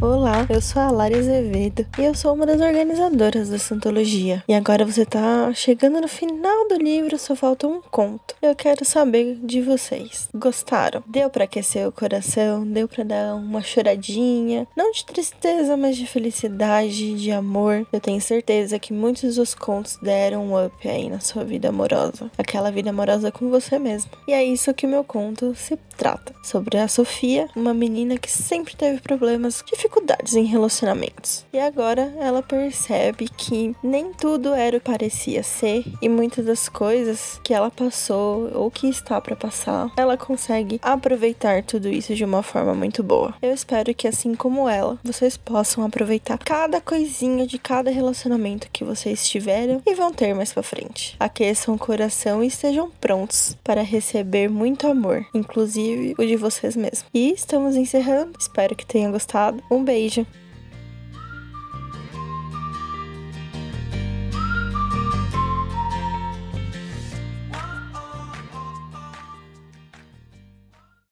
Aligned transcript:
Olá, 0.00 0.46
eu 0.48 0.60
sou 0.60 0.80
a 0.80 0.92
Lara 0.92 1.18
Azevedo 1.18 1.84
e 1.98 2.04
eu 2.04 2.14
sou 2.14 2.32
uma 2.32 2.46
das 2.46 2.60
organizadoras 2.60 3.48
dessa 3.48 3.74
antologia. 3.74 4.44
E 4.46 4.54
agora 4.54 4.84
você 4.84 5.04
tá 5.04 5.52
chegando 5.52 6.00
no 6.00 6.06
final 6.06 6.68
do 6.68 6.76
livro, 6.76 7.18
só 7.18 7.34
falta 7.34 7.66
um 7.66 7.80
conto. 7.80 8.36
Eu 8.40 8.54
quero 8.54 8.84
saber 8.84 9.40
de 9.42 9.60
vocês. 9.60 10.28
Gostaram? 10.32 11.02
Deu 11.04 11.28
para 11.28 11.44
aquecer 11.44 11.88
o 11.88 11.90
coração? 11.90 12.64
Deu 12.64 12.86
para 12.86 13.02
dar 13.02 13.34
uma 13.34 13.60
choradinha? 13.60 14.68
Não 14.76 14.92
de 14.92 15.04
tristeza, 15.04 15.76
mas 15.76 15.96
de 15.96 16.06
felicidade, 16.06 17.14
de 17.14 17.32
amor. 17.32 17.84
Eu 17.92 18.00
tenho 18.00 18.20
certeza 18.20 18.78
que 18.78 18.92
muitos 18.92 19.34
dos 19.34 19.52
contos 19.52 19.98
deram 20.00 20.46
um 20.46 20.64
up 20.64 20.88
aí 20.88 21.10
na 21.10 21.18
sua 21.18 21.42
vida 21.42 21.70
amorosa. 21.70 22.30
Aquela 22.38 22.70
vida 22.70 22.90
amorosa 22.90 23.32
com 23.32 23.50
você 23.50 23.80
mesmo. 23.80 24.12
E 24.28 24.32
é 24.32 24.44
isso 24.44 24.72
que 24.72 24.86
o 24.86 24.88
meu 24.88 25.02
conto 25.02 25.56
se 25.56 25.76
trata. 25.98 26.32
Sobre 26.42 26.78
a 26.78 26.88
Sofia, 26.88 27.48
uma 27.54 27.74
menina 27.74 28.16
que 28.16 28.30
sempre 28.30 28.74
teve 28.76 29.00
problemas, 29.00 29.62
dificuldades 29.66 30.34
em 30.34 30.44
relacionamentos. 30.44 31.44
E 31.52 31.58
agora 31.58 32.14
ela 32.18 32.42
percebe 32.42 33.28
que 33.28 33.74
nem 33.82 34.12
tudo 34.12 34.54
era 34.54 34.76
o 34.76 34.80
que 34.80 34.88
parecia 34.98 35.42
ser 35.42 35.84
e 36.00 36.08
muitas 36.08 36.44
das 36.44 36.68
coisas 36.68 37.40
que 37.42 37.52
ela 37.52 37.70
passou 37.70 38.50
ou 38.54 38.70
que 38.70 38.88
está 38.88 39.20
para 39.20 39.36
passar, 39.36 39.90
ela 39.96 40.16
consegue 40.16 40.78
aproveitar 40.82 41.62
tudo 41.62 41.88
isso 41.88 42.14
de 42.14 42.24
uma 42.24 42.42
forma 42.42 42.74
muito 42.74 43.02
boa. 43.02 43.34
Eu 43.42 43.52
espero 43.52 43.92
que 43.94 44.06
assim 44.06 44.34
como 44.34 44.68
ela, 44.68 44.98
vocês 45.02 45.36
possam 45.36 45.84
aproveitar 45.84 46.38
cada 46.38 46.80
coisinha 46.80 47.46
de 47.46 47.58
cada 47.58 47.90
relacionamento 47.90 48.68
que 48.72 48.84
vocês 48.84 49.28
tiveram 49.28 49.82
e 49.84 49.94
vão 49.94 50.12
ter 50.12 50.34
mais 50.34 50.52
para 50.52 50.62
frente. 50.62 51.16
Aqueçam 51.18 51.74
o 51.74 51.78
coração 51.78 52.42
e 52.42 52.46
estejam 52.46 52.90
prontos 53.00 53.56
para 53.64 53.82
receber 53.82 54.48
muito 54.48 54.86
amor, 54.86 55.26
inclusive 55.34 55.87
o 56.18 56.26
de 56.26 56.36
vocês 56.36 56.76
mesmos. 56.76 57.04
E 57.12 57.32
estamos 57.32 57.76
encerrando. 57.76 58.32
Espero 58.38 58.74
que 58.74 58.86
tenham 58.86 59.12
gostado. 59.12 59.62
Um 59.70 59.84
beijo. 59.84 60.26